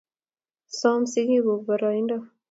Soom 0.77 1.01
sikikuk 1.11 1.61
boroindo 1.67 2.15